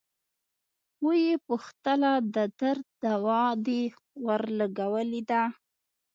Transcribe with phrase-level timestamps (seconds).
[1.05, 3.81] ويې پوښتله د درد دوا دې
[4.25, 5.43] ورلګولې ده.